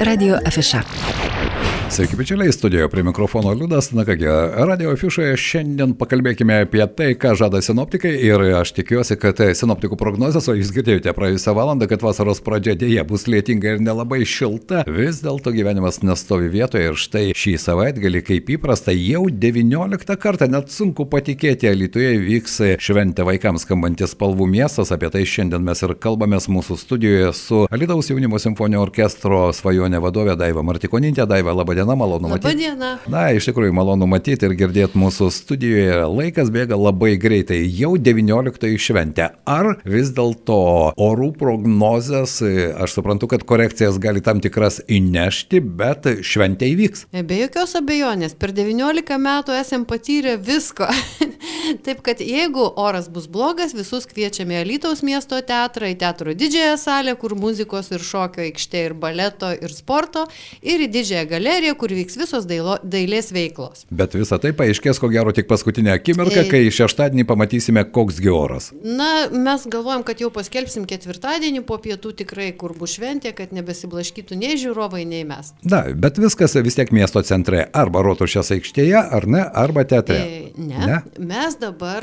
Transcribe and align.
Radio 0.00 0.38
Afiša. 0.44 0.82
Sveiki, 1.88 2.16
bičiuliai, 2.16 2.52
studijoje 2.52 2.88
prie 2.88 3.02
mikrofono 3.02 3.52
Liudas. 3.52 3.92
Na 3.92 4.04
kągi, 4.04 4.26
radio 4.68 4.90
afišoje 4.92 5.36
šiandien 5.40 5.94
pakalbėkime 5.96 6.58
apie 6.66 6.84
tai, 6.92 7.14
ką 7.16 7.30
žada 7.40 7.62
sinoptikai 7.64 8.10
ir 8.26 8.42
aš 8.58 8.74
tikiuosi, 8.76 9.16
kad 9.16 9.40
sinoptikų 9.56 9.96
prognozijas, 9.96 10.50
o 10.52 10.54
jūs 10.58 10.68
girdėjote 10.76 11.14
praėjusią 11.16 11.54
valandą, 11.56 11.88
kad 11.88 12.04
vasaros 12.04 12.42
pradžia 12.44 12.74
dėja 12.78 13.06
bus 13.08 13.24
lietinga 13.24 13.72
ir 13.72 13.80
nelabai 13.80 14.20
šilta, 14.28 14.82
vis 14.84 15.22
dėlto 15.24 15.54
gyvenimas 15.56 16.02
nestovi 16.04 16.50
vietoje 16.52 16.90
ir 16.90 17.00
štai 17.00 17.24
šį 17.32 17.54
savaitgalį, 17.64 18.22
kaip 18.28 18.52
įprasta, 18.58 18.92
jau 18.92 19.24
19 19.32 20.18
kartą, 20.20 20.50
net 20.52 20.68
sunku 20.74 21.08
patikėti, 21.08 21.72
Lietuvoje 21.72 22.20
vyks 22.20 22.60
šventė 22.84 23.24
vaikams 23.24 23.64
skambantis 23.64 24.12
spalvų 24.12 24.50
miestas, 24.52 24.92
apie 24.92 25.08
tai 25.14 25.24
šiandien 25.24 25.64
mes 25.64 25.80
ir 25.86 25.96
kalbamės 25.96 26.50
mūsų 26.52 26.78
studijoje 26.84 27.32
su 27.38 27.64
Alitaus 27.72 28.12
jaunimo 28.12 28.40
simfoninio 28.42 28.84
orkestro 28.84 29.46
svajonė 29.56 30.04
vadovė 30.04 30.36
Daiva 30.36 30.66
Martikoninė. 30.66 31.24
Daiva, 31.28 31.56
laba 31.56 31.77
diena, 31.78 31.96
malonu 31.98 32.28
Labą 32.28 32.36
matyti. 32.36 32.60
dieną. 32.64 32.90
Na, 33.10 33.28
iš 33.36 33.48
tikrųjų 33.50 33.74
malonu 33.78 34.08
matyti 34.10 34.48
ir 34.48 34.56
girdėti 34.58 34.98
mūsų 34.98 35.30
studijoje. 35.34 36.02
Laikas 36.10 36.50
bėga 36.54 36.78
labai 36.78 37.14
greitai, 37.20 37.62
jau 37.78 37.94
19 37.96 38.74
šventė. 38.82 39.30
Ar 39.48 39.76
vis 39.88 40.12
dėlto 40.16 40.58
orų 40.98 41.30
prognozės, 41.38 42.38
aš 42.42 42.98
suprantu, 42.98 43.30
kad 43.30 43.44
korekcijas 43.48 43.98
gali 44.02 44.22
tam 44.24 44.42
tikras 44.44 44.80
įnešti, 44.88 45.60
bet 45.78 46.08
šventė 46.26 46.70
įvyks. 46.74 47.06
Be 47.28 47.42
jokios 47.44 47.76
abejonės, 47.78 48.34
per 48.38 48.52
19 48.56 49.18
metų 49.22 49.56
esam 49.58 49.86
patyrę 49.88 50.36
visko. 50.40 50.88
Taip 51.84 52.00
kad 52.06 52.20
jeigu 52.24 52.64
oras 52.80 53.08
bus 53.12 53.26
blogas, 53.30 53.74
visus 53.76 54.06
kviečiame 54.08 54.56
į 54.56 54.62
Alytaus 54.64 55.02
miesto 55.06 55.38
teatrą, 55.44 55.90
į 55.92 55.98
teatro 56.00 56.32
didžiąją 56.36 56.76
salę, 56.80 57.14
kur 57.20 57.34
muzikos 57.38 57.90
ir 57.92 58.04
šokio 58.04 58.42
aikštė, 58.46 58.84
ir 58.88 58.94
baleto, 58.98 59.50
ir 59.52 59.74
sporto, 59.76 60.24
ir 60.64 60.84
į 60.86 60.88
didžiąją 60.94 61.26
galeriją, 61.30 61.67
kur 61.78 61.92
vyks 61.92 62.16
visos 62.20 62.46
dailo, 62.48 62.78
dailės 62.84 63.32
veiklos. 63.34 63.84
Bet 63.90 64.14
visa 64.16 64.38
tai 64.40 64.52
paaiškės 64.56 65.00
ko 65.02 65.10
gero 65.12 65.32
tik 65.36 65.48
paskutinę 65.50 65.92
akimirką, 65.96 66.44
Ei. 66.44 66.50
kai 66.52 66.62
šeštadienį 66.74 67.26
pamatysime, 67.28 67.84
koks 67.94 68.20
gi 68.24 68.32
oras. 68.32 68.70
Na, 68.82 69.28
mes 69.32 69.66
galvojam, 69.70 70.04
kad 70.06 70.20
jau 70.22 70.30
paskelbsim 70.34 70.86
ketvirtadienį 70.88 71.64
po 71.68 71.78
pietų 71.82 72.14
tikrai, 72.22 72.50
kur 72.58 72.74
bus 72.78 72.96
šventė, 72.98 73.34
kad 73.36 73.52
nebesiblaškytų 73.56 74.38
nei 74.38 74.56
žiūrovai, 74.60 75.04
nei 75.08 75.24
mes. 75.28 75.52
Na, 75.68 75.84
bet 75.94 76.18
viskas 76.22 76.56
vis 76.64 76.78
tiek 76.78 76.92
miesto 76.94 77.22
centre. 77.26 77.66
Arba 77.76 78.02
rotušės 78.06 78.52
aikštėje, 78.56 79.00
ar 79.18 79.26
ne, 79.28 79.42
arba 79.42 79.84
teatre. 79.88 80.18
E, 80.18 80.44
Ne. 80.58 80.78
ne. 80.86 80.96
Mes 81.22 81.54
dabar 81.60 82.02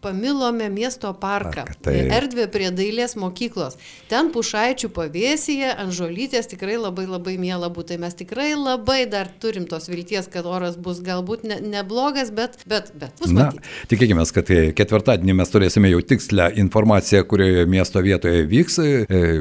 pamilome 0.00 0.68
miesto 0.70 1.10
parką. 1.14 1.64
Parką, 1.64 1.74
taip. 1.82 2.10
Erdvė 2.14 2.46
prie 2.52 2.68
dailės 2.74 3.14
mokyklos. 3.18 3.76
Ten 4.10 4.30
pušaičių 4.34 4.90
pavėsyje, 4.94 5.70
ant 5.82 5.94
žolytės 5.96 6.48
tikrai 6.50 6.76
labai 6.80 7.06
labai 7.08 7.36
mėla 7.40 7.70
būtų. 7.74 7.98
Mes 8.02 8.14
tikrai 8.18 8.52
labai 8.54 8.97
dar 9.06 9.28
turim 9.40 9.66
tos 9.68 9.88
vilties, 9.88 10.26
kad 10.32 10.46
oras 10.46 10.76
bus 10.80 11.00
galbūt 11.04 11.44
ne, 11.48 11.60
neblogas, 11.62 12.30
bet, 12.34 12.58
bet, 12.68 12.90
bet 12.98 13.14
bus 13.20 13.32
Na, 13.32 13.48
matyti. 13.48 13.72
tikėkime, 13.92 14.24
kad 14.34 14.50
e, 14.50 14.60
ketvirtadienį 14.76 15.36
mes 15.38 15.52
turėsime 15.52 15.90
jau 15.92 16.00
tikslę 16.02 16.50
informaciją, 16.62 17.22
kurioje 17.28 17.66
miesto 17.70 18.02
vietoje 18.04 18.44
vyks 18.50 18.78
e, 18.82 18.88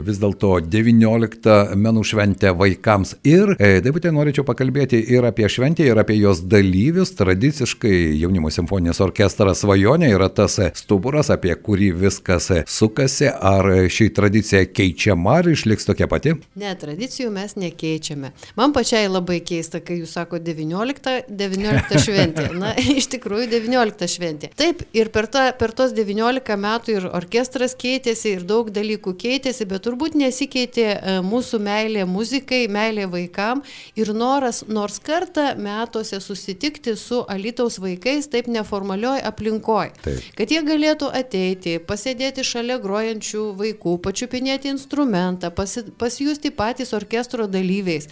vis 0.06 0.22
dėlto 0.22 0.58
19 0.68 1.58
menų 1.80 2.04
šventę 2.12 2.54
vaikams. 2.58 3.16
Ir 3.28 3.56
e, 3.58 3.78
taip 3.86 3.98
pat 3.98 4.10
norėčiau 4.14 4.46
pakalbėti 4.48 5.02
ir 5.16 5.26
apie 5.28 5.50
šventę, 5.52 5.86
ir 5.88 6.00
apie 6.02 6.20
jos 6.20 6.44
dalyvius. 6.46 7.16
Tradiciškai 7.18 7.96
jaunimo 8.22 8.52
simfoninis 8.54 9.02
orkestras 9.04 9.64
svajonė 9.64 10.12
yra 10.14 10.30
tas 10.30 10.60
stuburas, 10.78 11.32
apie 11.34 11.56
kurį 11.56 11.92
viskas 12.06 12.52
sukasi. 12.70 13.32
Ar 13.48 13.68
ši 13.92 14.10
tradicija 14.16 14.64
keičiama, 14.70 15.40
ar 15.42 15.52
išliks 15.52 15.88
tokia 15.88 16.08
pati? 16.12 16.36
Ne, 16.60 16.74
tradicijų 16.80 17.32
mes 17.34 17.56
nekeičiame. 17.60 18.34
Man 18.60 18.74
pačiai 18.76 19.08
labai 19.10 19.40
keista, 19.48 19.82
kai 19.84 20.00
jūs 20.02 20.16
sako 20.18 20.40
19, 20.44 21.28
19 21.30 22.02
šventė. 22.04 22.48
Na, 22.62 22.74
iš 22.78 23.10
tikrųjų 23.14 23.50
19 23.52 24.12
šventė. 24.12 24.52
Taip, 24.60 24.84
ir 24.98 25.12
per, 25.14 25.30
ta, 25.32 25.48
per 25.58 25.74
tos 25.78 25.94
19 25.98 26.58
metų 26.64 26.96
ir 26.98 27.08
orkestras 27.10 27.76
keitėsi, 27.80 28.36
ir 28.38 28.46
daug 28.48 28.72
dalykų 28.74 29.16
keitėsi, 29.20 29.68
bet 29.70 29.86
turbūt 29.88 30.18
nesikeitė 30.20 30.88
e, 30.88 31.18
mūsų 31.26 31.62
meilė 31.64 32.06
muzikai, 32.10 32.66
meilė 32.72 33.08
vaikam 33.12 33.64
ir 33.98 34.14
noras 34.16 34.64
nors 34.68 35.00
kartą 35.04 35.50
metuose 35.62 36.20
susitikti 36.24 36.96
su 37.00 37.24
Alitaus 37.28 37.80
vaikais 37.84 38.30
taip 38.32 38.50
neformalioj 38.52 39.22
aplinkoje. 39.28 39.94
Kad 40.38 40.52
jie 40.54 40.64
galėtų 40.66 41.12
ateiti, 41.16 41.78
pasėdėti 41.84 42.46
šalia 42.48 42.80
grojančių 42.84 43.46
vaikų, 43.58 43.98
pačiupinėti 44.04 44.72
instrumentą, 44.74 45.52
pasi, 45.56 45.86
pasijusti 46.00 46.52
patys 46.56 46.94
orkestro 46.98 47.48
dalyviais. 47.52 48.10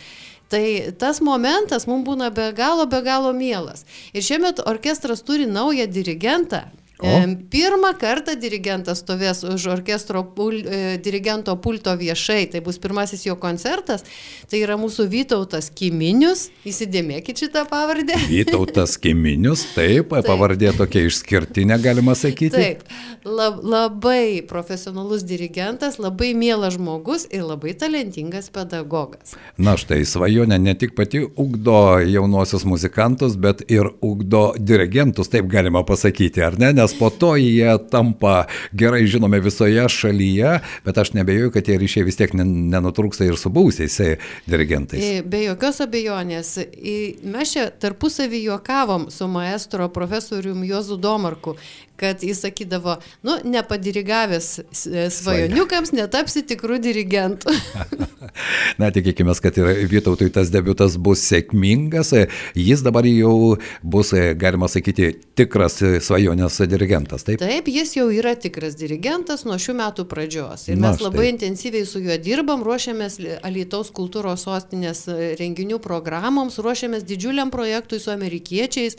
Tai 0.50 0.94
tas 1.02 1.22
momentas 1.26 1.88
mums 1.90 2.06
būna 2.06 2.30
be 2.34 2.52
galo, 2.54 2.86
be 2.86 3.02
galo 3.02 3.34
mielas. 3.34 3.86
Ir 4.14 4.26
šiemet 4.26 4.62
orkestras 4.66 5.24
turi 5.26 5.48
naują 5.50 5.88
dirigentą. 5.90 6.66
O? 7.00 7.08
Pirmą 7.52 7.92
kartą 8.00 8.38
dirigentas 8.40 9.02
stovės 9.04 9.42
už 9.44 9.66
orkestro 9.74 10.22
pul, 10.36 10.62
e, 10.64 10.96
dirigento 11.04 11.52
pulto 11.60 11.92
viešai, 11.92 12.46
tai 12.54 12.62
bus 12.64 12.78
pirmasis 12.80 13.26
jo 13.26 13.36
koncertas, 13.36 14.06
tai 14.48 14.62
yra 14.64 14.78
mūsų 14.80 15.10
Vytautas 15.12 15.68
Kiminius, 15.76 16.48
įsidėmėkite 16.64 17.44
šitą 17.44 17.66
pavardę. 17.68 18.16
Vytautas 18.32 18.96
Kiminius, 19.02 19.66
taip, 19.76 20.14
taip. 20.14 20.30
pavardė 20.30 20.72
tokia 20.78 21.04
išskirtinė, 21.10 21.82
galima 21.84 22.16
sakyti. 22.16 22.56
Taip, 22.56 22.86
lab, 23.28 23.60
labai 23.60 24.40
profesionalus 24.48 25.28
dirigentas, 25.28 26.00
labai 26.00 26.32
mielas 26.32 26.78
žmogus 26.78 27.28
ir 27.28 27.44
labai 27.44 27.76
talentingas 27.76 28.48
pedagogas. 28.56 29.36
Na 29.60 29.76
štai, 29.76 30.06
svajonė 30.08 30.62
ne 30.64 30.78
tik 30.80 30.96
pati 30.96 31.26
ugdo 31.28 32.00
jaunosius 32.08 32.64
muzikantus, 32.64 33.36
bet 33.36 33.66
ir 33.68 33.92
ugdo 34.00 34.54
dirigentus, 34.56 35.28
taip 35.34 35.52
galima 35.52 35.84
pasakyti, 35.84 36.40
ar 36.46 36.56
ne? 36.62 36.72
Nes 36.76 36.85
po 36.94 37.10
to 37.10 37.36
jie 37.40 37.72
tampa 37.92 38.46
gerai 38.74 39.06
žinomi 39.08 39.40
visoje 39.40 39.82
šalyje, 39.90 40.60
bet 40.86 40.98
aš 40.98 41.14
nebejoju, 41.18 41.52
kad 41.52 41.64
tie 41.66 41.78
ryšiai 41.82 42.06
vis 42.06 42.16
tiek 42.20 42.34
nen- 42.38 42.70
nenutrūksta 42.70 43.26
ir 43.26 43.38
su 43.38 43.50
buvusiais 43.50 44.00
e, 44.00 44.18
dirigentais. 44.46 45.02
E, 45.04 45.24
Be 45.24 45.44
jokios 45.48 45.82
abejonės. 45.82 46.54
Mes 47.24 47.54
čia 47.56 47.70
tarpusavį 47.72 48.44
juokavom 48.50 49.08
su 49.10 49.28
maestro 49.32 49.90
profesorium 49.90 50.64
Jozu 50.68 50.98
Domarku, 50.98 51.56
kad 52.00 52.24
jis 52.24 52.42
sakydavo, 52.46 52.98
nu, 53.26 53.38
nepadirigavęs 53.44 54.50
e, 54.60 55.08
svajoniukams, 55.14 55.94
netapsi 55.96 56.44
tikrų 56.48 56.80
dirigentų. 56.84 57.54
Na, 58.82 58.90
tikėkime, 58.92 59.34
kad 59.42 59.58
ir 59.60 59.86
Vytautui 59.90 60.30
tas 60.34 60.52
debutas 60.54 60.98
bus 61.02 61.24
sėkmingas. 61.30 62.12
Jis 62.58 62.84
dabar 62.86 63.08
jau 63.08 63.56
bus, 63.84 64.12
e, 64.16 64.34
galima 64.40 64.68
sakyti, 64.72 65.14
tikras 65.38 65.80
svajonės 66.06 66.60
dirigentas, 66.70 67.26
taip? 67.28 67.40
Taip, 67.44 67.70
jis 67.72 67.96
jau 67.98 68.08
yra 68.14 68.36
tikras 68.40 68.78
dirigentas 68.80 69.46
nuo 69.48 69.58
šių 69.62 69.78
metų 69.80 70.08
pradžios. 70.12 70.68
Ir 70.70 70.80
Na, 70.80 70.92
mes 70.92 71.04
labai 71.04 71.28
štai. 71.28 71.34
intensyviai 71.36 71.88
su 71.90 72.02
juo 72.04 72.18
dirbam, 72.22 72.64
ruošiamės 72.66 73.20
Alitaus 73.46 73.92
kultūros 73.96 74.46
sostinės 74.48 75.06
e, 75.12 75.34
renginių 75.40 75.80
programoms, 75.84 76.60
ruošiamės 76.64 77.06
didžiuliam 77.08 77.54
projektui 77.54 78.02
su 78.02 78.12
amerikiečiais, 78.14 78.98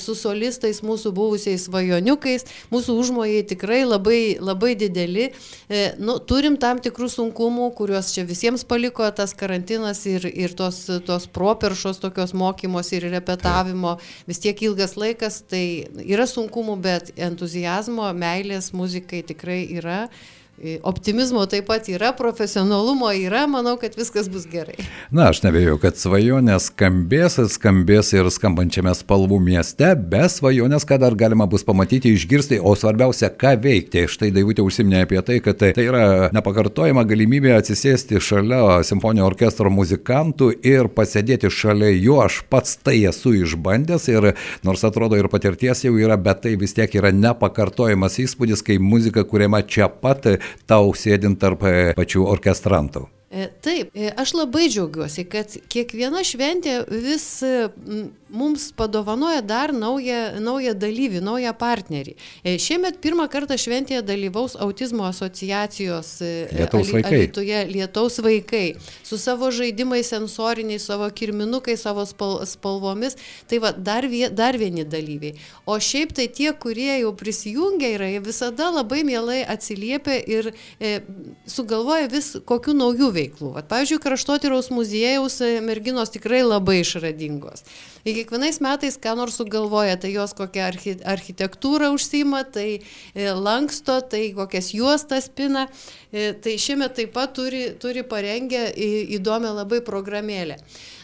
su 0.00 0.16
solistais, 0.18 0.82
mūsų 0.86 1.12
buvusiais 1.16 1.68
svajoniukais. 1.68 2.46
Mūsų 2.72 2.96
užmojai 3.02 3.44
tikrai 3.54 3.82
labai, 3.84 4.38
labai 4.40 4.74
dideli. 4.78 5.30
E, 5.68 5.90
Nu, 6.00 6.16
turim 6.22 6.56
tam 6.60 6.78
tikrų 6.82 7.08
sunkumų, 7.12 7.70
kuriuos 7.76 8.10
čia 8.14 8.24
visiems 8.28 8.64
paliko 8.68 9.04
tas 9.16 9.34
karantinas 9.36 10.02
ir, 10.08 10.24
ir 10.28 10.54
tos, 10.56 10.82
tos 11.06 11.26
properšos 11.30 12.00
tokios 12.02 12.32
mokymos 12.36 12.92
ir 12.96 13.08
repetavimo. 13.12 13.96
Vis 14.28 14.40
tiek 14.42 14.60
ilgas 14.64 14.96
laikas, 15.00 15.42
tai 15.50 15.64
yra 16.06 16.28
sunkumų, 16.30 16.76
bet 16.80 17.12
entuzijazmo, 17.20 18.08
meilės 18.16 18.72
muzikai 18.76 19.24
tikrai 19.28 19.62
yra. 19.80 20.04
Optimizmo 20.82 21.40
taip 21.48 21.64
pat 21.70 21.86
yra, 21.88 22.10
profesionalumo 22.12 23.08
yra, 23.16 23.46
manau, 23.48 23.78
kad 23.80 23.94
viskas 23.96 24.26
bus 24.28 24.42
gerai. 24.44 24.74
Na, 25.08 25.30
aš 25.30 25.38
nebejoju, 25.40 25.78
kad 25.80 25.96
svajonės 25.96 26.66
skambės, 26.68 27.38
skambės 27.54 28.10
ir 28.12 28.28
skambančiame 28.28 28.92
spalvų 28.98 29.38
mieste, 29.40 29.94
be 29.96 30.20
svajonės, 30.28 30.84
ką 30.84 30.98
dar 31.00 31.16
galima 31.16 31.46
bus 31.48 31.64
pamatyti, 31.64 32.12
išgirsti, 32.12 32.58
o 32.60 32.74
svarbiausia, 32.76 33.30
ką 33.40 33.54
veikti. 33.62 34.02
Štai 34.12 34.28
Daivutė 34.36 34.60
užsiminė 34.66 35.06
apie 35.06 35.22
tai, 35.24 35.38
kad 35.40 35.56
tai, 35.62 35.70
tai 35.78 35.86
yra 35.88 36.02
nepakartojama 36.36 37.06
galimybė 37.08 37.54
atsisėsti 37.56 38.20
šalia 38.20 38.82
simfoninio 38.84 39.24
orkestro 39.30 39.72
muzikantų 39.72 40.50
ir 40.60 40.90
pasėdėti 40.92 41.48
šalia 41.48 41.88
jų. 41.94 42.20
Aš 42.26 42.42
pats 42.52 42.76
tai 42.84 42.98
esu 43.08 43.32
išbandęs 43.38 44.10
ir 44.12 44.28
nors 44.68 44.84
atrodo 44.84 45.16
ir 45.16 45.32
patirties 45.32 45.86
jau 45.88 45.96
yra, 45.96 46.20
bet 46.20 46.44
tai 46.44 46.54
vis 46.60 46.76
tiek 46.76 47.00
yra 47.00 47.16
nepakartojamas 47.16 48.20
įspūdis, 48.26 48.60
kai 48.66 48.76
muzika 48.76 49.24
kuriama 49.24 49.64
čia 49.64 49.88
pat 49.88 50.28
tau 50.70 50.92
sėdint 50.96 51.40
tarp 51.40 51.64
e, 51.68 51.92
pačių 51.98 52.26
orkestrantų. 52.34 53.06
E, 53.30 53.46
taip, 53.62 53.92
e, 53.94 54.08
aš 54.18 54.32
labai 54.34 54.64
džiaugiuosi, 54.66 55.22
kad 55.30 55.52
kiekviena 55.70 56.24
šventė 56.26 56.80
vis 56.90 57.28
mums 58.30 58.72
padovanoja 58.74 59.40
dar 59.46 59.70
naują, 59.74 60.40
naują 60.42 60.74
dalyvį, 60.74 61.20
naują 61.22 61.52
partnerį. 61.54 62.16
Šiemet 62.58 62.98
pirmą 63.02 63.28
kartą 63.30 63.54
šventėje 63.58 64.02
dalyvaus 64.06 64.56
autizmo 64.58 65.06
asociacijos 65.06 66.10
Lietaus 66.54 66.90
vaikai. 66.94 67.20
Alitoje 67.20 67.60
Lietaus 67.70 68.18
vaikai 68.22 68.64
su 69.06 69.18
savo 69.18 69.50
žaidimais 69.54 70.10
sensoriniais, 70.10 70.86
savo 70.90 71.06
kirminukais, 71.10 71.82
savo 71.86 72.06
spal, 72.06 72.40
spalvomis. 72.46 73.18
Tai 73.50 73.62
va, 73.62 73.72
dar, 73.72 74.06
vie, 74.10 74.26
dar 74.30 74.58
vieni 74.58 74.82
dalyviai. 74.86 75.36
O 75.66 75.78
šiaip 75.78 76.14
tai 76.18 76.26
tie, 76.34 76.50
kurie 76.54 77.00
jau 77.00 77.14
prisijungia 77.18 77.94
yra, 77.94 78.10
jie 78.10 78.22
visada 78.26 78.70
labai 78.74 79.02
mielai 79.06 79.40
atsiliepia 79.46 80.18
ir 80.26 80.52
e, 80.78 80.96
sugalvoja 81.46 82.10
vis 82.10 82.32
kokių 82.46 82.78
naujų 82.78 83.10
veiklų. 83.20 83.52
Vat, 83.58 83.68
pavyzdžiui, 83.70 84.00
kraštotyraus 84.02 84.72
muziejaus 84.74 85.38
e, 85.44 85.52
merginos 85.64 86.12
tikrai 86.14 86.42
labai 86.42 86.80
išradingos. 86.80 87.64
Ir 88.00 88.16
kiekvienais 88.16 88.60
metais, 88.64 88.96
ką 89.00 89.12
nors 89.18 89.36
sugalvoja, 89.36 89.98
tai 90.00 90.14
jos 90.14 90.32
kokią 90.36 90.66
archi, 90.70 90.94
architektūrą 91.04 91.92
užsima, 91.94 92.42
tai 92.48 92.68
e, 92.80 93.26
lanksto, 93.36 94.00
tai 94.00 94.30
kokias 94.36 94.72
juostas 94.72 95.28
pina. 95.28 95.66
E, 96.10 96.32
tai 96.32 96.56
šiemet 96.58 96.96
taip 96.96 97.12
pat 97.14 97.36
turi, 97.36 97.68
turi 97.80 98.02
parengę 98.06 98.66
įdomią 99.20 99.52
labai 99.60 99.82
programėlę. 99.84 100.56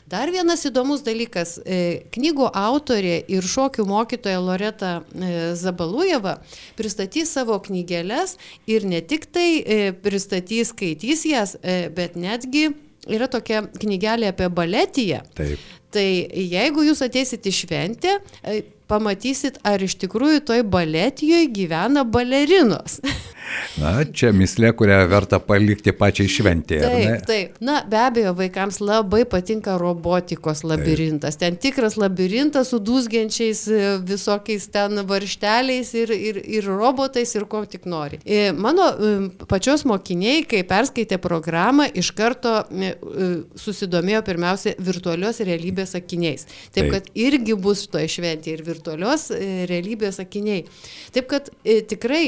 Dar 0.06 0.30
vienas 0.30 0.62
įdomus 0.68 1.02
dalykas. 1.06 1.56
E, 1.66 2.06
knygų 2.14 2.48
autorė 2.54 3.18
ir 3.32 3.46
šokių 3.46 3.86
mokytoja 3.90 4.38
Loreta 4.38 4.92
Zabalujeva 5.58 6.38
pristatys 6.78 7.32
savo 7.34 7.58
knygelės 7.62 8.36
ir 8.70 8.86
ne 8.86 9.02
tik 9.02 9.26
tai 9.34 9.92
pristatys, 10.02 10.70
skaitys 10.70 11.26
jas, 11.26 11.56
bet 11.96 12.14
netgi 12.14 12.68
yra 13.06 13.28
tokia 13.30 13.64
knygelė 13.80 14.30
apie 14.32 14.48
baletiją. 14.52 15.22
Taip. 15.38 15.62
Tai 15.94 16.06
jeigu 16.06 16.84
jūs 16.86 17.02
ateisit 17.06 17.46
į 17.46 17.52
šventę, 17.60 18.16
e, 18.42 18.58
pamatysit, 18.90 19.60
ar 19.66 19.82
iš 19.82 19.96
tikrųjų 20.02 20.42
toj 20.50 20.64
baletijoje 20.70 21.48
gyvena 21.54 22.04
balerinos. 22.04 23.00
Na, 23.80 23.92
čia 24.04 24.30
mislė, 24.36 24.70
kurią 24.76 24.98
verta 25.10 25.38
palikti 25.42 25.92
pačiai 25.96 26.30
šventėje. 26.30 26.86
Taip, 26.86 27.24
taip. 27.28 27.58
Na, 27.64 27.78
be 27.88 27.98
abejo, 28.00 28.32
vaikams 28.36 28.78
labai 28.80 29.24
patinka 29.28 29.76
robotikos 29.80 30.62
labirintas. 30.66 31.36
Taip. 31.36 31.44
Ten 31.46 31.58
tikras 31.60 31.98
labirintas 32.00 32.72
su 32.72 32.80
dūsgiančiais 32.82 33.62
e, 33.68 33.80
visokiais 34.06 34.68
ten 34.72 35.02
varšteliais 35.08 35.92
ir, 35.98 36.12
ir, 36.14 36.40
ir 36.58 36.68
robotais 36.68 37.34
ir 37.36 37.46
ko 37.50 37.62
tik 37.68 37.86
nori. 37.90 38.20
E, 38.24 38.50
mano 38.56 38.88
e, 38.88 39.12
pačios 39.48 39.84
mokiniai, 39.88 40.44
kai 40.48 40.62
perskaitė 40.68 41.20
programą, 41.22 41.88
iš 41.92 42.12
karto 42.16 42.56
susidomėjo 43.60 44.22
pirmiausia 44.26 44.74
virtualios 44.82 45.40
realybės 45.44 45.94
akiniais. 45.98 46.46
Taip, 46.46 46.86
taip. 46.86 46.92
kad 46.94 47.10
irgi 47.26 47.56
bus 47.58 47.86
toje 47.92 48.08
šventėje 48.16 48.58
ir 48.58 48.64
virtualios 48.66 49.28
realybės 49.70 50.20
akiniai. 50.22 50.64
Taip, 51.14 51.28
kad 51.30 51.50
tikrai 51.90 52.22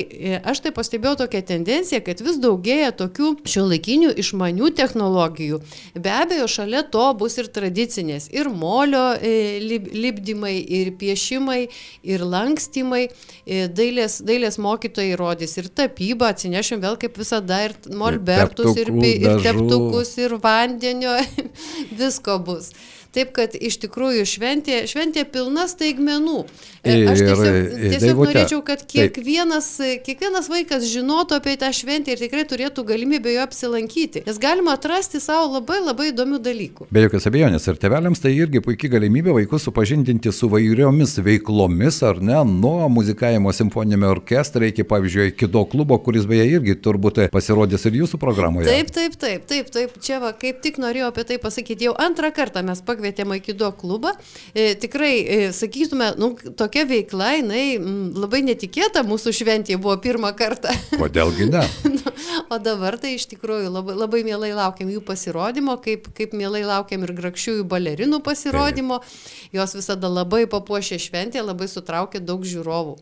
aš 0.49 0.63
tai 0.65 0.75
pastebėjau 0.77 1.18
tokia 1.19 1.43
tendencija, 1.47 2.01
kad 2.05 2.21
vis 2.25 2.39
daugėja 2.43 2.93
tokių 2.99 3.33
šio 3.49 3.65
laikinių 3.69 4.13
išmanių 4.23 4.71
technologijų. 4.79 5.61
Be 5.99 6.13
abejo, 6.15 6.49
šalia 6.51 6.85
to 6.93 7.05
bus 7.19 7.39
ir 7.41 7.51
tradicinės, 7.55 8.29
ir 8.35 8.51
molio 8.53 9.05
e, 9.19 9.59
lipdymai, 9.93 10.55
ir 10.81 10.93
piešimai, 11.01 11.61
ir 12.07 12.25
lankstymai, 12.27 13.05
e, 13.09 13.65
dailės, 13.69 14.21
dailės 14.27 14.61
mokytojai 14.63 15.17
rodys, 15.21 15.57
ir 15.61 15.71
tapybą 15.71 16.33
atsinešim 16.33 16.83
vėl 16.85 16.99
kaip 17.01 17.19
visada, 17.19 17.63
ir 17.69 17.77
molbertus, 17.91 18.77
ir, 18.79 18.93
ir 19.09 19.43
teptukus, 19.45 20.15
ir 20.23 20.39
vandenio, 20.43 21.19
visko 22.01 22.39
bus. 22.45 22.73
Taip 23.17 23.31
kad 23.33 23.55
iš 23.57 23.79
tikrųjų 23.81 24.27
šventė, 24.29 24.83
šventė 24.91 25.23
pilna 25.33 25.65
staigmenų. 25.71 26.43
E, 26.85 26.95
aš 27.09 27.23
tiesiog, 27.25 27.55
tiesiog 27.81 28.19
norėčiau, 28.21 28.59
kad 28.67 28.83
kiekvienas, 28.89 29.71
kiekvienas 30.05 30.51
vaikas 30.53 30.85
žinotų 30.87 31.39
apie 31.41 31.55
tą 31.59 31.71
šventę 31.75 32.13
ir 32.13 32.21
tikrai 32.21 32.45
turėtų 32.49 32.85
galimybę 32.87 33.33
jo 33.33 33.47
apsilankyti. 33.47 34.23
Nes 34.29 34.41
galima 34.43 34.75
atrasti 34.77 35.23
savo 35.25 35.55
labai 35.57 35.81
labai 35.81 36.11
įdomių 36.13 36.41
dalykų. 36.45 36.89
Be 36.93 37.07
jokios 37.07 37.27
abejonės 37.31 37.67
ir 37.73 37.81
teveliams 37.81 38.23
tai 38.23 38.35
irgi 38.37 38.63
puikia 38.65 38.93
galimybė 38.93 39.35
vaikus 39.41 39.67
supažindinti 39.67 40.33
su 40.37 40.53
vairiomis 40.53 41.17
veiklomis, 41.25 42.03
ar 42.07 42.21
ne, 42.21 42.39
nuo 42.45 42.87
muzikavimo 42.93 43.57
simfoninėme 43.57 44.09
orkestre 44.13 44.69
iki, 44.69 44.87
pavyzdžiui, 44.89 45.33
kido 45.41 45.65
klubo, 45.73 45.99
kuris 46.05 46.29
beje 46.29 46.47
irgi 46.59 46.77
turbūt 46.85 47.25
pasirodys 47.33 47.89
ir 47.89 47.99
jūsų 48.05 48.21
programoje. 48.23 48.69
Taip, 48.69 48.95
taip, 48.95 49.19
taip, 49.19 49.49
taip, 49.51 49.75
taip. 49.75 49.99
Čia 50.05 50.23
va, 50.23 50.37
kaip 50.37 50.63
tik 50.63 50.79
norėjau 50.79 51.11
apie 51.11 51.27
tai 51.33 51.43
pasakyti. 51.43 51.89
Jau 51.89 51.97
antrą 51.99 52.31
kartą 52.37 52.63
mes 52.63 52.79
pakvietėme 52.85 52.98
pakvietėm 52.99 53.33
Aikido 53.37 53.71
klubą. 53.79 54.13
E, 54.55 54.75
tikrai, 54.75 55.13
e, 55.23 55.53
sakytume, 55.53 56.11
nu, 56.19 56.33
tokia 56.59 56.85
veikla, 56.89 57.37
jinai 57.39 57.65
m, 57.77 57.85
mm, 57.85 58.19
labai 58.19 58.43
netikėta 58.47 59.05
mūsų 59.07 59.33
šventėje 59.39 59.79
buvo 59.79 59.97
pirmą 60.03 60.33
kartą. 60.37 60.75
Kodėlgi 60.99 61.51
ne? 61.53 61.65
Nu, 61.99 62.13
o 62.53 62.59
dabar 62.63 62.99
tai 63.01 63.15
iš 63.17 63.27
tikrųjų 63.31 63.71
labai, 63.73 63.95
labai 63.99 64.21
mielai 64.27 64.51
laukiam 64.57 64.91
jų 64.93 65.01
pasirodymo, 65.07 65.79
kaip, 65.83 66.11
kaip 66.17 66.35
mielai 66.37 66.65
laukiam 66.67 67.03
ir 67.07 67.13
grakščiųjų 67.17 67.65
balerinų 67.69 68.21
pasirodymo. 68.25 69.01
Taip. 69.03 69.53
Jos 69.57 69.75
visada 69.79 70.11
labai 70.11 70.45
papuošė 70.51 70.99
šventę, 71.03 71.43
labai 71.43 71.71
sutraukė 71.71 72.21
daug 72.23 72.45
žiūrovų. 72.47 72.99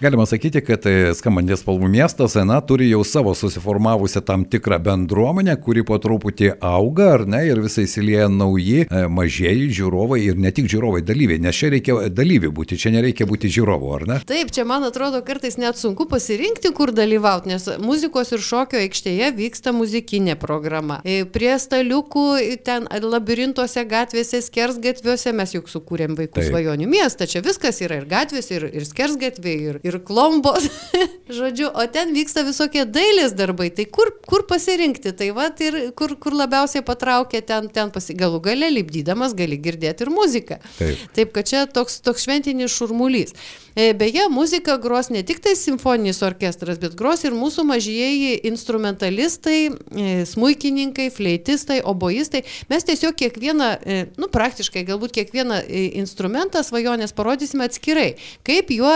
Galima 0.00 0.26
sakyti, 0.26 0.60
kad 0.64 0.86
e, 0.88 1.12
skambantis 1.14 1.60
spalvų 1.62 1.88
miestas, 1.92 2.34
na, 2.46 2.58
turi 2.64 2.88
jau 2.90 3.02
savo 3.06 3.34
susiformavusią 3.36 4.22
tam 4.26 4.44
tikrą 4.48 4.78
bendruomenę, 4.82 5.54
kuri 5.62 5.84
po 5.86 5.98
truputį 6.02 6.54
auga, 6.64 7.10
ar 7.18 7.26
ne, 7.28 7.42
ir 7.46 7.60
visai 7.62 7.84
įsilieja 7.86 8.28
nauji, 8.32 8.86
e, 8.86 9.02
mažieji 9.12 9.68
žiūrovai 9.78 10.22
ir 10.24 10.40
ne 10.40 10.50
tik 10.54 10.70
žiūrovai, 10.72 11.02
dalyviai, 11.06 11.42
nes 11.42 11.56
čia 11.56 11.70
reikia 11.74 12.08
dalyvių 12.10 12.52
būti, 12.56 12.78
čia 12.80 12.94
nereikia 12.94 13.28
būti 13.30 13.50
žiūrovų, 13.52 13.92
ar 13.98 14.06
ne? 14.08 14.18
Taip, 14.26 14.50
čia 14.56 14.64
man 14.68 14.86
atrodo 14.88 15.22
kartais 15.26 15.58
net 15.60 15.78
sunku 15.78 16.08
pasirinkti, 16.10 16.72
kur 16.76 16.94
dalyvauti, 16.96 17.52
nes 17.52 17.68
muzikos 17.82 18.34
ir 18.34 18.44
šokio 18.44 18.80
aikštėje 18.82 19.30
vyksta 19.38 19.74
muzikinė 19.76 20.38
programa. 20.40 21.00
E, 21.04 21.22
prie 21.28 21.52
staliukų 21.60 22.26
ten 22.66 22.88
labirintuose 22.90 23.86
gatvėse, 23.86 24.42
skersgatviuose 24.48 25.36
mes 25.36 25.54
juk 25.58 25.70
sukūrėm 25.70 26.18
vaikų 26.18 26.40
Taip. 26.40 26.50
svajonių 26.50 26.90
miestą, 26.90 27.28
čia 27.30 27.44
viskas 27.44 27.82
yra 27.84 28.00
ir 28.00 28.10
gatvės, 28.10 28.50
ir, 28.54 28.66
ir 28.72 28.88
skersgatviai 28.88 29.59
ir, 29.60 29.78
ir 29.86 29.98
klombos, 30.06 30.66
žodžiu, 31.38 31.70
o 31.70 31.86
ten 31.92 32.14
vyksta 32.16 32.44
visokie 32.46 32.84
dailės 32.88 33.34
darbai, 33.38 33.70
tai 33.74 33.86
kur, 33.90 34.12
kur 34.26 34.46
pasirinkti, 34.50 35.12
tai 35.16 35.30
va 35.36 35.48
ir 35.62 35.78
kur, 35.98 36.16
kur 36.20 36.36
labiausiai 36.36 36.84
patraukia, 36.86 37.42
ten, 37.46 37.68
ten 37.72 37.92
pasi, 37.94 38.16
galų 38.18 38.42
gale 38.48 38.70
lipdydamas 38.72 39.36
gali 39.38 39.60
girdėti 39.60 40.06
ir 40.06 40.12
muziką. 40.14 40.60
Taip, 40.78 41.04
Taip 41.16 41.34
kad 41.36 41.50
čia 41.50 41.64
toks, 41.70 42.00
toks 42.06 42.26
šventinis 42.26 42.74
šurmulys. 42.74 43.36
E, 43.74 43.92
beje, 43.94 44.28
muzika 44.30 44.76
gros 44.76 45.10
ne 45.10 45.22
tik 45.26 45.40
tai 45.44 45.54
simfoninis 45.56 46.22
orkestras, 46.26 46.80
bet 46.82 46.96
gros 46.98 47.24
ir 47.24 47.36
mūsų 47.36 47.64
mažieji 47.68 48.36
instrumentalistai, 48.50 49.60
e, 49.70 50.08
smūkininkai, 50.30 51.10
fleitistai, 51.14 51.80
oboistai. 51.86 52.42
Mes 52.72 52.86
tiesiog 52.88 53.16
kiekvieną, 53.20 53.70
e, 53.84 54.00
nu 54.18 54.30
praktiškai 54.32 54.84
galbūt 54.88 55.14
kiekvieną 55.20 55.62
instrumentą 56.02 56.64
svajonės 56.66 57.14
parodysime 57.16 57.68
atskirai, 57.70 58.14
kaip 58.46 58.70
juo 58.74 58.92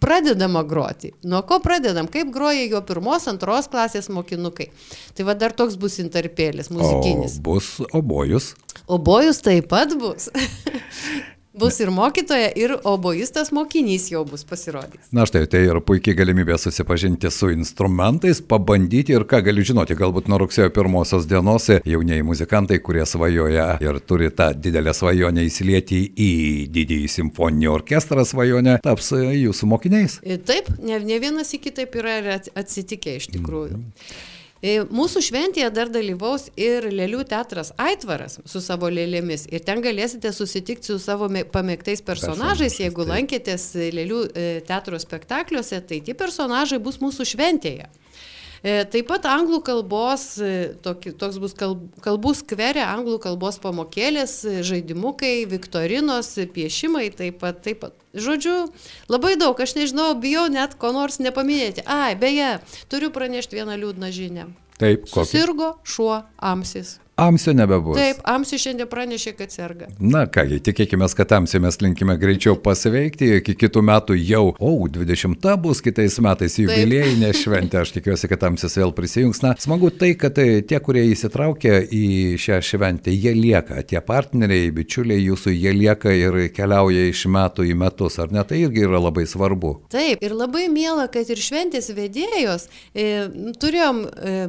pradedama 0.00 0.62
groti. 0.62 1.12
Nuo 1.22 1.42
ko 1.42 1.58
pradedam, 1.60 2.08
kaip 2.10 2.30
groja 2.32 2.64
jo 2.70 2.80
pirmos, 2.86 3.26
antros 3.30 3.68
klasės 3.70 4.08
mokinukai. 4.12 4.70
Tai 5.14 5.26
va 5.28 5.34
dar 5.38 5.54
toks 5.56 5.76
bus 5.80 5.98
interpėlis 6.02 6.70
muzikinis. 6.70 7.38
O 7.40 7.46
bus 7.50 7.72
obojus. 7.92 8.52
Obojus 8.86 9.42
taip 9.44 9.68
pat 9.72 9.96
bus. 9.98 10.30
Bus 11.58 11.80
ir 11.82 11.90
mokytoja, 11.90 12.52
ir 12.54 12.74
oboistas 12.86 13.50
mokinys 13.54 14.08
jau 14.12 14.22
bus 14.28 14.44
pasirodys. 14.46 15.08
Na 15.14 15.24
štai, 15.26 15.44
tai 15.50 15.64
yra 15.66 15.80
puikiai 15.82 16.14
galimybė 16.18 16.58
susipažinti 16.60 17.30
su 17.34 17.50
instrumentais, 17.50 18.40
pabandyti 18.52 19.16
ir 19.16 19.26
ką 19.28 19.40
galiu 19.48 19.66
žinoti, 19.66 19.96
galbūt 19.98 20.30
nuo 20.30 20.38
rugsėjo 20.44 20.70
pirmosios 20.74 21.26
dienos 21.30 21.66
jaunieji 21.82 22.26
muzikantai, 22.28 22.78
kurie 22.84 23.02
svajoja 23.08 23.68
ir 23.82 24.00
turi 24.06 24.30
tą 24.30 24.52
didelę 24.54 24.94
svajonę 24.94 25.48
įsilieti 25.48 26.00
į 26.14 26.30
didįjį 26.78 27.12
simfoninį 27.18 27.70
orkestrą 27.74 28.26
svajonę, 28.28 28.78
taps 28.84 29.12
jūsų 29.18 29.74
mokiniais. 29.74 30.20
Taip, 30.48 30.70
ne, 30.78 31.02
ne 31.02 31.22
vienas 31.22 31.54
iki 31.58 31.74
taip 31.74 31.98
yra 31.98 32.38
atsitikę 32.38 33.18
iš 33.18 33.32
tikrųjų. 33.34 33.78
Mm. 33.82 33.94
E, 33.98 34.37
mūsų 34.62 35.20
šventėje 35.22 35.68
dar 35.70 35.90
dalyvaus 35.92 36.48
ir 36.58 36.88
Lėlių 36.90 37.22
teatras 37.30 37.70
Aitvaras 37.78 38.40
su 38.44 38.60
savo 38.60 38.88
lėlėmis 38.90 39.46
ir 39.52 39.62
ten 39.62 39.78
galėsite 39.82 40.32
susitikti 40.34 40.90
su 40.90 40.98
savo 40.98 41.28
pamėgtais 41.28 42.02
personažais, 42.02 42.80
jeigu 42.80 43.06
lankėtės 43.06 43.70
Lėlių 43.78 44.24
e, 44.34 44.48
teatro 44.66 44.98
spektakliuose, 44.98 45.78
tai 45.86 46.00
tie 46.02 46.14
personažai 46.14 46.80
bus 46.82 46.98
mūsų 46.98 47.28
šventėje. 47.34 47.86
E, 48.62 48.82
taip 48.90 49.08
pat 49.10 49.26
anglų 49.30 49.60
kalbos, 49.66 50.24
e, 50.42 50.74
toks 50.82 51.38
bus 51.42 51.54
kalbų 51.54 52.34
skverė, 52.40 52.82
anglų 52.86 53.18
kalbos 53.22 53.60
pamokėlės, 53.62 54.34
e, 54.44 54.54
žaidimukai, 54.66 55.46
viktorinos, 55.50 56.34
piešimai, 56.54 57.08
taip 57.14 57.40
pat, 57.42 57.62
taip 57.64 57.82
pat. 57.86 57.96
Žodžiu, 58.18 58.56
labai 59.10 59.36
daug, 59.38 59.58
aš 59.58 59.76
nežinau, 59.78 60.10
bijau 60.18 60.48
net 60.50 60.74
ko 60.80 60.90
nors 60.96 61.20
nepaminėti. 61.22 61.86
Ai, 61.86 62.16
beje, 62.18 62.56
turiu 62.90 63.12
pranešti 63.14 63.60
vieną 63.60 63.78
liūdną 63.78 64.10
žinią. 64.14 64.48
Taip, 64.78 65.06
kokį? 65.10 65.26
Susirgo 65.26 65.74
šuo 65.86 66.22
Amsis. 66.38 66.98
Amsio 67.18 67.52
nebebus. 67.52 67.96
Taip, 67.98 68.20
Amsis 68.30 68.62
šiandien 68.62 68.86
pranešė, 68.90 69.32
kad 69.34 69.50
serga. 69.50 69.88
Na 69.98 70.20
kągi, 70.30 70.60
tikėkime, 70.68 71.08
kad 71.18 71.26
tamsiai 71.32 71.62
mes 71.64 71.80
linkime 71.82 72.14
greičiau 72.20 72.54
pasiveikti, 72.62 73.32
iki 73.40 73.56
kitų 73.58 73.82
metų 73.88 74.14
jau, 74.20 74.44
o, 74.54 74.70
20 74.94 75.48
bus 75.58 75.82
kitais 75.82 76.20
metais 76.22 76.54
jubiliejinė 76.62 77.32
šventė, 77.34 77.80
aš 77.82 77.96
tikiuosi, 77.96 78.30
kad 78.30 78.44
tamsis 78.44 78.78
vėl 78.78 78.94
prisijungs. 78.94 79.42
Na, 79.42 79.56
smagu 79.58 79.90
tai, 79.90 80.12
kad 80.20 80.36
tai, 80.38 80.46
tie, 80.62 80.78
kurie 80.84 81.08
įsitraukia 81.10 81.80
į 81.82 82.38
šią 82.38 82.60
šventę, 82.70 83.10
jie 83.10 83.34
lieka, 83.34 83.82
tie 83.82 83.98
partneriai, 83.98 84.70
bičiuliai 84.78 85.26
jūsų, 85.26 85.56
jie 85.58 85.74
lieka 85.74 86.14
ir 86.14 86.40
keliauja 86.54 87.10
iš 87.10 87.26
metų 87.34 87.66
į 87.66 87.76
metus, 87.82 88.22
ar 88.22 88.30
ne, 88.30 88.46
tai 88.46 88.62
irgi 88.62 88.86
yra 88.86 89.02
labai 89.08 89.26
svarbu. 89.26 89.74
Taip, 89.90 90.22
ir 90.22 90.38
labai 90.38 90.68
miela, 90.70 91.10
kad 91.10 91.26
ir 91.34 91.42
šventės 91.42 91.90
vedėjos, 91.98 92.70
e, 92.94 93.10
turėjom 93.58 94.04
e, 94.06 94.40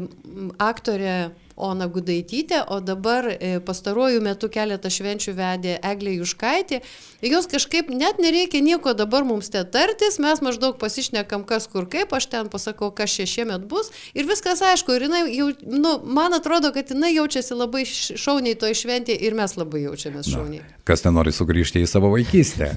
aktorę 0.69 1.19
Ona 1.59 1.89
Gudaitytė, 1.91 2.61
o 2.71 2.79
dabar 2.79 3.27
e, 3.31 3.59
pastaruoju 3.65 4.21
metu 4.23 4.49
keletą 4.51 4.91
švenčių 4.93 5.33
vedė 5.35 5.75
Eglė 5.83 6.15
Juškaitė. 6.19 6.79
Jos 7.25 7.49
kažkaip 7.51 7.89
net 7.91 8.21
nereikia 8.23 8.61
nieko 8.63 8.93
dabar 8.95 9.27
mums 9.27 9.51
te 9.51 9.63
tartis, 9.67 10.19
mes 10.23 10.39
maždaug 10.45 10.77
pasišnekam 10.79 11.43
kas 11.47 11.67
kur 11.71 11.89
kaip, 11.91 12.13
aš 12.15 12.29
ten 12.31 12.51
pasakau, 12.51 12.93
kas 12.95 13.17
čia 13.17 13.27
šiemet 13.27 13.67
bus 13.67 13.91
ir 14.15 14.29
viskas 14.29 14.63
aišku. 14.63 14.95
Ir 14.95 15.09
jinai 15.09 15.25
jau, 15.35 15.49
nu, 15.67 15.97
man 16.07 16.37
atrodo, 16.37 16.71
kad 16.75 16.93
jinai 16.95 17.11
jaučiasi 17.17 17.59
labai 17.59 17.83
šauniai 17.89 18.55
to 18.59 18.71
išventė 18.71 19.19
ir 19.19 19.35
mes 19.35 19.57
labai 19.59 19.83
jaučiamės 19.89 20.31
šauniai. 20.31 20.63
Na, 20.63 20.81
kas 20.87 21.03
nenori 21.07 21.35
sugrįžti 21.35 21.83
į 21.83 21.91
savo 21.91 22.13
vaikystę? 22.15 22.73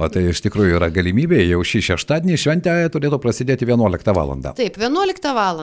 O 0.00 0.08
tai 0.12 0.26
iš 0.30 0.42
tikrųjų 0.44 0.78
yra 0.78 0.90
galimybė, 0.92 1.40
jau 1.48 1.60
šį 1.66 1.82
šeštadienį 1.90 2.38
šventė 2.40 2.76
turėtų 2.92 3.20
prasidėti 3.22 3.68
11 3.68 4.14
val. 4.16 4.34
Taip, 4.56 4.78
11 4.80 5.32
val. 5.36 5.62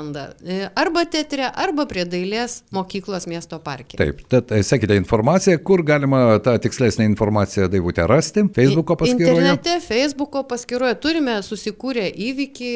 Arba 0.78 1.04
teatre, 1.10 1.48
arba 1.48 1.88
prie 1.90 2.06
dailės 2.10 2.62
mokyklos 2.76 3.28
miesto 3.30 3.60
parke. 3.64 3.98
Taip, 4.00 4.24
tad 4.32 4.52
e, 4.54 4.62
sekite 4.66 4.98
informaciją, 5.00 5.60
kur 5.66 5.84
galima 5.88 6.40
tą 6.44 6.58
tikslesnę 6.62 7.06
informaciją 7.08 7.70
daivutę 7.72 8.08
rasti. 8.10 8.46
Facebooko 8.56 8.98
paskyroje. 9.00 9.36
Internete, 9.36 9.78
Facebooko 9.84 10.44
paskyroje 10.48 10.98
turime 11.04 11.40
susikūrę 11.46 12.08
įvykį, 12.28 12.74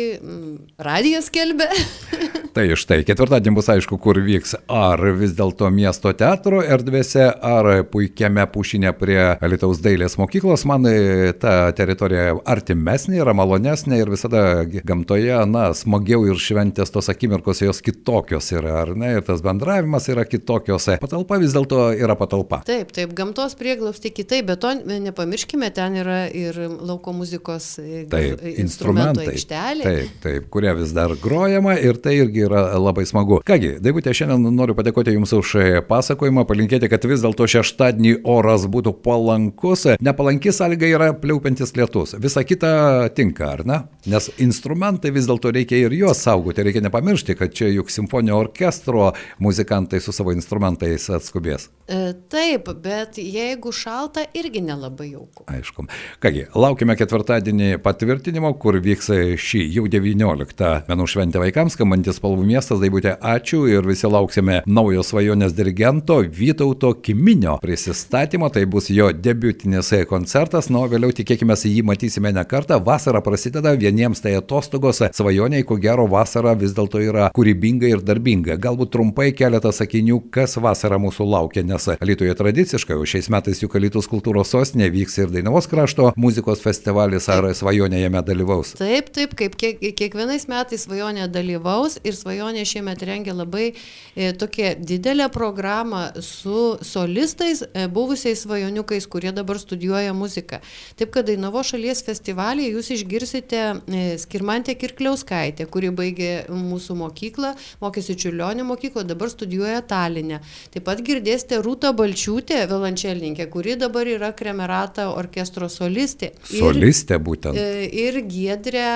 radijas 0.81 1.29
kelbė. 1.33 1.69
tai 2.55 2.67
štai, 2.79 3.01
ketvirtadienį 3.07 3.57
bus 3.57 3.71
aišku, 3.73 3.99
kur 4.01 4.19
vyks, 4.23 4.55
ar 4.71 5.03
vis 5.19 5.35
dėlto 5.37 5.69
miesto 5.73 6.13
teatro 6.17 6.61
erdvėse, 6.63 7.27
ar 7.27 7.71
puikiame 7.91 8.45
pušinė 8.51 8.93
prie 8.97 9.19
Lietuvos 9.41 9.81
dailės 9.83 10.17
mokyklos. 10.21 10.65
Man 10.69 10.87
e, 10.89 10.95
ta 11.41 11.71
teritorija 11.75 12.35
artimesnė, 12.49 13.19
yra 13.21 13.33
malonesnė 13.37 14.01
ir 14.01 14.11
visada 14.11 14.41
gamtoje, 14.67 15.35
na, 15.49 15.69
smagiau 15.77 16.25
ir 16.29 16.39
šventės 16.41 16.93
tos 16.93 17.09
akimirkos 17.11 17.63
jos 17.63 17.81
kitokios 17.85 18.51
yra, 18.55 18.81
ar 18.83 18.93
ne, 18.97 19.13
ir 19.17 19.25
tas 19.27 19.43
bendravimas 19.45 20.07
yra 20.11 20.25
kitokios. 20.27 20.89
Patalpa 21.01 21.39
vis 21.41 21.55
dėlto 21.55 21.91
yra 21.97 22.15
patalpa. 22.19 22.61
Taip, 22.67 22.93
taip, 22.95 23.13
gamtos 23.17 23.55
prieglausti 23.59 24.13
kitaip, 24.15 24.49
bet 24.51 24.61
to 24.63 24.73
nepamirškime, 24.91 25.71
ten 25.75 25.97
yra 26.01 26.23
ir 26.27 26.57
lauko 26.69 27.13
muzikos 27.15 27.73
e, 27.81 28.03
taip, 28.11 28.43
instrumentai. 28.61 29.29
Aikštelė. 29.31 29.85
Taip, 29.87 30.15
taip, 30.23 30.49
kurie 30.53 30.73
vis 30.77 30.93
dar 30.95 31.13
grojama 31.21 31.77
ir 31.79 31.99
tai 32.01 32.17
irgi 32.21 32.45
yra 32.47 32.65
labai 32.79 33.05
smagu. 33.09 33.41
Kągi, 33.47 33.75
Daivutė, 33.83 34.13
šiandien 34.15 34.51
noriu 34.55 34.75
padėkoti 34.77 35.15
Jums 35.15 35.33
už 35.37 35.55
pasakojimą, 35.87 36.45
palinkėti, 36.49 36.89
kad 36.91 37.05
vis 37.09 37.23
dėlto 37.23 37.47
šeštadienį 37.49 38.21
oras 38.29 38.67
būtų 38.71 38.93
palankus. 39.05 39.87
Nepalanki 40.03 40.53
sąlyga 40.55 40.89
yra 40.89 41.00
yra 41.01 41.13
pliaupiantis 41.17 41.75
lietus. 41.75 42.15
Visa 42.21 42.43
kita 42.43 43.09
tinka, 43.15 43.51
ar 43.55 43.65
ne? 43.65 43.79
Nes 44.11 44.29
instrumentai 44.41 45.11
vis 45.13 45.27
dėlto 45.29 45.51
reikia 45.53 45.79
ir 45.85 45.95
juos 45.95 46.21
saugoti. 46.25 46.63
Reikia 46.65 46.83
nepamiršti, 46.85 47.35
kad 47.39 47.53
čia 47.55 47.69
juk 47.71 47.91
simfoninio 47.93 48.37
orkestro 48.39 49.11
muzikantai 49.41 50.01
su 50.01 50.13
savo 50.15 50.33
instrumentais 50.35 51.09
atskubės. 51.13 51.69
E, 51.91 52.13
taip, 52.31 52.69
bet 52.83 53.17
jeigu 53.21 53.73
šalta, 53.75 54.23
irgi 54.37 54.61
nelabai 54.63 55.11
jauku. 55.11 55.45
Aišku. 55.51 55.87
Kągi, 56.23 56.45
laukime 56.55 56.95
ketvirtadienį 56.99 57.81
patvirtinimo, 57.83 58.53
kur 58.61 58.77
vyks 58.81 59.11
šį 59.41 59.63
jau 59.75 59.87
19 59.91 60.71
menų 60.87 61.07
šventę 61.09 61.41
vaikams, 61.41 61.75
skambantis 61.75 62.19
spalvų 62.21 62.45
miestas, 62.47 62.81
daibutė, 62.83 63.15
ačiū 63.17 63.65
ir 63.71 63.87
visi 63.87 64.09
lauksime 64.09 64.61
naujo 64.65 65.03
svajonės 65.05 65.55
dirigento 65.57 66.21
Vytauto 66.21 66.93
Kiminio 67.01 67.57
prisistatymo. 67.61 68.51
Tai 68.51 68.65
bus 68.71 68.89
jo 68.91 69.09
debutinis 69.15 69.91
koncertas, 70.09 70.69
nuo 70.71 70.85
vėliau 70.91 71.13
tikėkime 71.15 71.55
jį 71.55 71.81
matysime 71.87 72.31
ne 72.35 72.43
kartą. 72.45 72.79
Vasara 72.83 73.21
prasideda, 73.23 73.73
vieniems 73.79 74.21
tai 74.21 74.35
atostogos, 74.37 75.01
svajoniai, 75.15 75.63
ko 75.67 75.77
gero 75.81 76.07
vasara 76.11 76.53
vis 76.57 76.73
dėlto 76.77 77.01
yra 77.03 77.29
kūrybinga 77.35 77.89
ir 77.89 78.03
darbinga. 78.03 78.57
Galbūt 78.61 78.91
trumpai 78.95 79.31
keletą 79.37 79.71
sakinių, 79.75 80.19
kas 80.33 80.57
vasara 80.61 80.99
mūsų 81.01 81.27
laukia, 81.27 81.63
nes 81.67 81.87
Lietuvoje 82.01 82.35
tradiciškai, 82.39 82.97
o 82.97 83.07
šiais 83.07 83.29
metais 83.33 83.61
juk 83.63 83.77
Lietuvos 83.81 84.09
kultūros 84.11 84.51
sostinė 84.51 84.89
vyks 84.93 85.17
ir 85.21 85.31
Dainavos 85.33 85.69
krašto 85.71 86.11
muzikos 86.19 86.63
festivalis, 86.63 87.29
ar 87.31 87.47
svajonė 87.55 88.03
jame 88.03 88.21
dalyvaus? 88.25 88.75
Taip, 88.79 89.11
taip, 89.15 89.35
kaip 89.39 89.57
kiek, 89.59 89.81
kiekvienais 89.97 90.47
metais 90.51 90.85
svajonė 90.85 91.29
dalyvaus 91.31 91.99
ir 92.03 92.17
svajonė 92.17 92.65
šiemet 92.67 93.05
rengia 93.07 93.35
labai 93.37 93.71
e, 93.71 94.31
tokią 94.37 94.73
didelę 94.79 95.29
programą 95.33 96.07
su 96.25 96.77
solistais, 96.85 97.63
e, 97.73 97.87
buvusiais 97.87 98.43
svajoniukais, 98.45 99.07
kurie 99.07 99.31
dabar 99.35 99.59
studijuoja 99.61 100.13
muziką. 100.13 100.61
Taip 100.99 101.13
kad 101.15 101.27
Dainavo 101.27 101.63
šalies 101.65 102.03
festivalyje 102.05 102.73
jūs 102.75 102.91
išgirsite 102.97 103.61
e, 103.61 104.01
Skirmantę 104.21 104.75
Kirkliauskaitę, 104.79 105.67
kuri 105.71 105.91
baigė 105.95 106.31
mūsų 106.51 106.97
mokyklą, 106.99 107.53
mokėsi 107.83 108.17
Čiurlionio 108.19 108.65
mokyklo, 108.67 109.05
dabar 109.07 109.31
studijuoja 109.31 109.81
Talinė. 109.87 110.41
Taip 110.73 110.85
pat 110.87 111.03
girdėsite 111.05 111.61
Rūtą 111.63 111.93
Balčiūtę, 111.97 112.59
violončelininkė, 112.71 113.47
kuri 113.53 113.77
dabar 113.79 114.09
yra 114.09 114.31
Kremerata 114.37 115.09
orkestro 115.15 115.69
solistė. 115.71 116.33
Solistė 116.49 117.19
būtent. 117.21 117.57
Ir, 117.57 117.81
e, 117.85 117.89
ir 118.05 118.21
Giedrė 118.31 118.87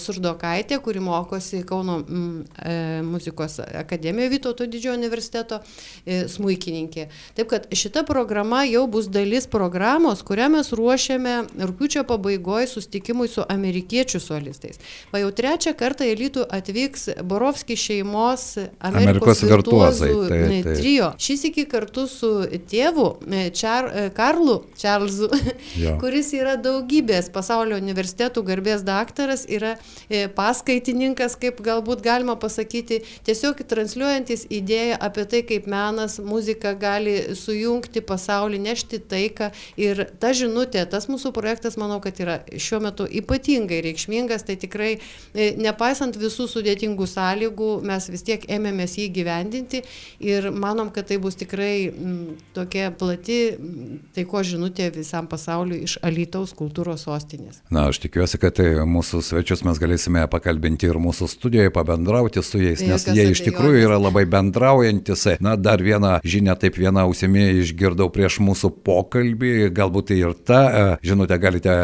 Surdokaitė, 0.00 0.80
kuri 0.84 1.02
mokosi 1.04 1.62
Kauno 1.66 1.98
muzikos 3.06 3.58
akademijoje 3.64 4.32
Vytauto 4.36 4.66
didžiojo 4.70 4.96
universiteto 4.96 5.60
smūkininkė. 6.06 7.06
Taip 7.36 7.50
kad 7.50 7.68
šita 7.74 8.02
programa 8.06 8.64
jau 8.68 8.86
bus 8.90 9.08
dalis 9.12 9.46
programos, 9.50 10.22
kurią 10.26 10.48
mes 10.56 10.72
ruošiame 10.76 11.05
ruošiame 11.06 11.66
rūpiučio 11.66 12.04
pabaigoje 12.06 12.66
sustikimui 12.66 13.28
su 13.28 13.42
amerikiečių 13.48 14.20
solistais. 14.20 14.78
Va 15.12 15.20
jau 15.20 15.30
trečią 15.30 15.74
kartą 15.78 16.06
į 16.06 16.16
Lytų 16.18 16.46
atvyks 16.50 17.08
Borovski 17.24 17.76
šeimos 17.76 18.56
Amerikos, 18.80 19.42
Amerikos 19.42 19.42
virtuozai 19.42 20.10
tai, 20.28 20.62
tai. 20.64 20.74
trio. 20.76 21.12
Šis 21.18 21.44
iki 21.50 21.66
kartu 21.70 22.06
su 22.10 22.30
tėvu 22.70 23.06
Čar, 23.54 23.90
Karlu 24.16 24.64
Čarlzu, 24.78 25.30
ja. 25.84 25.96
kuris 26.00 26.32
yra 26.34 26.56
daugybės 26.56 27.30
pasaulio 27.32 27.78
universitetų 27.78 28.42
garbės 28.46 28.82
daktaras, 28.86 29.46
yra 29.48 29.76
e, 30.08 30.26
paskaitininkas, 30.28 31.36
kaip 31.38 31.60
galbūt 31.64 32.02
galima 32.04 32.36
pasakyti, 32.40 33.02
tiesiog 33.26 33.62
transliuojantis 33.68 34.46
idėją 34.50 34.98
apie 35.00 35.26
tai, 35.30 35.42
kaip 35.46 35.68
menas, 35.70 36.18
muzika 36.18 36.74
gali 36.74 37.36
sujungti 37.36 38.02
pasaulį, 38.06 38.60
nešti 38.66 39.02
taiką 39.06 39.52
ir 39.80 40.06
ta 40.20 40.32
žinutė 40.36 40.86
tas 40.96 41.10
mūsų 41.12 41.32
projektas, 41.36 41.76
manau, 41.76 42.00
kad 42.00 42.16
yra 42.22 42.40
šiuo 42.56 42.80
metu 42.84 43.04
ypatingai 43.20 43.82
reikšmingas, 43.84 44.46
tai 44.48 44.56
tikrai 44.60 44.94
e, 44.96 45.52
nepaisant 45.60 46.16
visų 46.16 46.48
sudėtingų 46.48 47.08
sąlygų, 47.10 47.70
mes 47.86 48.08
vis 48.12 48.24
tiek 48.24 48.46
ėmėmės 48.56 48.96
jį 48.96 49.10
gyvendinti 49.18 49.82
ir 50.24 50.48
manom, 50.54 50.88
kad 50.94 51.10
tai 51.10 51.18
bus 51.20 51.36
tikrai 51.36 51.90
m, 51.90 52.36
tokia 52.56 52.88
plati 52.96 53.38
taiko 54.16 54.40
žinutė 54.46 54.88
visam 54.94 55.28
pasauliu 55.28 55.82
iš 55.84 55.98
Alytaus 56.06 56.54
kultūros 56.56 57.04
sostinės. 57.04 57.60
Na, 57.68 57.88
aš 57.90 58.00
tikiuosi, 58.06 58.40
kad 58.40 58.56
tai 58.56 58.70
mūsų 58.88 59.20
svečius 59.26 59.64
mes 59.66 59.80
galėsime 59.82 60.24
pakalbinti 60.32 60.88
ir 60.88 61.00
mūsų 61.02 61.28
studijoje, 61.30 61.74
pabendrauti 61.74 62.44
su 62.46 62.62
jais, 62.62 62.80
nes 62.86 63.06
jie 63.10 63.28
iš 63.34 63.44
tikrųjų 63.50 63.84
yra 63.84 64.00
labai 64.00 64.24
bendraujantis. 64.30 65.26
Na, 65.44 65.56
dar 65.60 65.82
vieną 65.84 66.16
žinią 66.24 66.56
taip 66.60 66.78
vieną 66.80 67.06
ausimį 67.08 67.46
išgirdau 67.64 68.08
prieš 68.14 68.40
mūsų 68.44 68.72
pokalbį, 68.86 69.54
galbūt 69.76 70.12
tai 70.12 70.20
ir 70.22 70.36
ta 70.46 70.62
žinutę 71.04 71.38
galite 71.40 71.74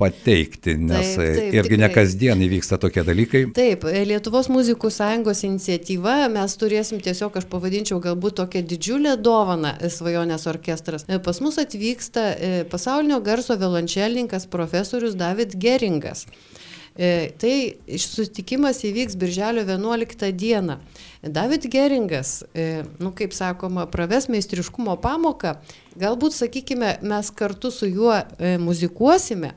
pateikti, 0.00 0.76
nes 0.78 1.14
taip, 1.14 1.36
taip, 1.38 1.56
irgi 1.58 1.74
tikrai. 1.74 1.80
ne 1.82 1.90
kasdien 1.94 2.44
įvyksta 2.46 2.78
tokie 2.82 3.04
dalykai. 3.06 3.44
Taip, 3.56 3.86
Lietuvos 4.08 4.50
muzikų 4.52 4.90
sąjungos 4.94 5.44
iniciatyva, 5.48 6.16
mes 6.32 6.56
turėsim 6.60 7.02
tiesiog, 7.04 7.36
aš 7.40 7.48
pavadinčiau, 7.52 8.00
galbūt 8.04 8.38
tokią 8.42 8.64
didžiulę 8.74 9.16
dovaną 9.22 9.76
Svajonės 9.94 10.48
orkestras. 10.50 11.06
Pas 11.24 11.40
mus 11.44 11.60
atvyksta 11.62 12.26
e, 12.34 12.52
pasaulinio 12.70 13.20
garso 13.24 13.56
violončelininkas 13.60 14.48
profesorius 14.52 15.16
David 15.18 15.56
Geringas. 15.60 16.26
E, 16.94 17.32
tai 17.42 17.74
susitikimas 17.98 18.84
įvyks 18.86 19.16
birželio 19.18 19.64
11 19.66 20.30
dieną. 20.38 20.78
David 21.24 21.64
Geringas, 21.72 22.42
nu 23.00 23.10
kaip 23.16 23.32
sakoma, 23.32 23.86
praves 23.90 24.28
meistriškumo 24.28 24.98
pamoką, 25.00 25.54
galbūt, 26.00 26.34
sakykime, 26.36 26.90
mes 27.06 27.30
kartu 27.34 27.70
su 27.74 27.88
juo 27.88 28.16
muzikuosime 28.60 29.52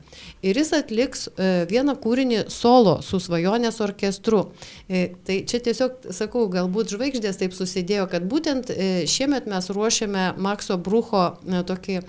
ir 0.46 0.60
jis 0.60 0.72
atliks 0.78 1.28
vieną 1.70 1.98
kūrinį 2.04 2.46
solo 2.54 2.98
su 3.06 3.20
svajonės 3.24 3.82
orkestru. 3.84 4.44
Tai 4.88 5.38
čia 5.50 5.62
tiesiog, 5.66 6.10
sakau, 6.16 6.46
galbūt 6.54 6.94
žvaigždės 6.94 7.42
taip 7.42 7.56
susidėjo, 7.58 8.08
kad 8.12 8.26
būtent 8.30 8.72
šiemet 9.10 9.50
mes 9.50 9.70
ruošiame 9.74 10.30
Makso 10.42 10.78
Brucho 10.78 11.26
tokį 11.46 12.00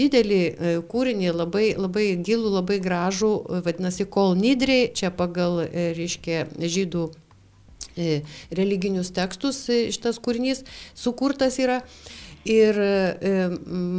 didelį 0.00 0.42
kūrinį, 0.90 1.32
labai, 1.34 1.66
labai 1.78 2.08
gilų, 2.24 2.56
labai 2.58 2.80
gražų, 2.84 3.34
vadinasi, 3.66 4.08
Kol 4.10 4.34
Nidriai, 4.38 4.90
čia 4.94 5.14
pagal, 5.14 5.64
reiškia, 5.72 6.48
žydų 6.58 7.10
religinius 8.54 9.12
tekstus 9.14 9.64
šitas 9.68 10.18
kūrinys 10.22 10.64
sukurtas 10.98 11.58
yra. 11.62 11.82
Ir 12.44 12.76
e, 12.76 13.48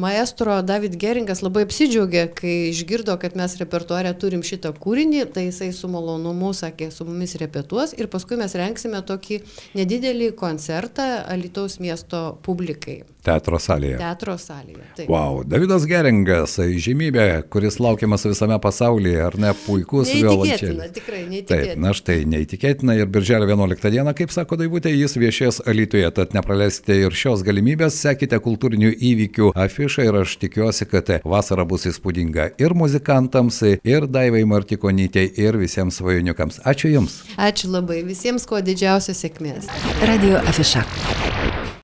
maestro 0.01 0.59
David 0.61 0.99
Geringas 1.01 1.41
labai 1.41 1.63
apsidžiaugė, 1.65 2.27
kai 2.37 2.53
išgirdo, 2.69 3.15
kad 3.21 3.33
mes 3.37 3.57
repertuarė 3.57 4.11
turim 4.21 4.43
šitą 4.45 4.69
kūrinį, 4.77 5.23
tai 5.33 5.47
jisai 5.47 5.71
su 5.73 5.89
malonumu 5.89 6.53
sakė, 6.53 6.91
su 6.93 7.07
mumis 7.07 7.33
repetuos 7.41 7.95
ir 7.97 8.09
paskui 8.11 8.37
mes 8.37 8.53
renksime 8.53 9.01
tokį 9.05 9.41
nedidelį 9.77 10.29
koncertą 10.37 11.09
Alitaus 11.25 11.79
miesto 11.81 12.35
publikai. 12.45 13.01
Teatro 13.25 13.57
salėje. 13.57 13.97
Teatro 13.97 14.35
salėje. 14.37 14.83
Taip. 14.99 15.09
Wow, 15.09 15.39
Davidas 15.49 15.87
Geringas, 15.89 16.59
žymybė, 16.61 17.25
kuris 17.49 17.79
laukiamas 17.81 18.27
visame 18.27 18.57
pasaulyje, 18.61 19.17
ar 19.25 19.37
ne, 19.41 19.53
puikus 19.63 20.11
violončelis. 20.13 20.91
Tikrai 20.93 21.23
neįtikėtina. 21.31 21.71
Taip, 21.71 21.81
na 21.81 21.93
štai, 21.97 22.19
neįtikėtina 22.29 22.97
ir 22.99 23.09
birželio 23.09 23.49
11 23.49 23.89
dieną, 23.95 24.13
kaip 24.17 24.33
sako 24.35 24.59
Daivutė, 24.61 24.93
jis 24.93 25.17
viešės 25.17 25.63
Alitoje, 25.65 26.05
tad 26.19 26.37
nepraleisite 26.37 26.99
ir 27.01 27.17
šios 27.17 27.41
galimybės, 27.47 27.97
sekite 28.05 28.35
kultūrinių 28.44 28.92
įvykių 29.12 29.51
afišą 29.65 30.08
ir 30.10 30.20
aš 30.22 30.38
tikiuosi, 30.42 30.88
kad 30.92 31.12
vasara 31.25 31.65
bus 31.68 31.88
įspūdinga 31.89 32.51
ir 32.62 32.75
muzikantams, 32.77 33.62
ir 33.84 34.08
Daivai 34.12 34.46
Martikonytė, 34.50 35.27
ir 35.42 35.60
visiems 35.62 36.01
svajoniukams. 36.01 36.62
Ačiū 36.68 36.94
Jums. 36.94 37.22
Ačiū 37.38 37.72
labai, 37.74 38.01
visiems 38.08 38.48
kuo 38.50 38.62
didžiausios 38.65 39.22
sėkmės. 39.25 39.70
Radio 40.06 40.42
afiša. 40.46 40.86